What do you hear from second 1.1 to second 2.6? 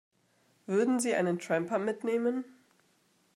einen Tramper mitnehmen?